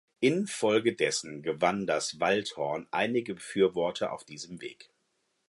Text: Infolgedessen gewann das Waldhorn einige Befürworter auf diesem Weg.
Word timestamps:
Infolgedessen 0.19 1.43
gewann 1.43 1.85
das 1.85 2.19
Waldhorn 2.19 2.87
einige 2.89 3.35
Befürworter 3.35 4.13
auf 4.13 4.23
diesem 4.23 4.59
Weg. 4.59 4.89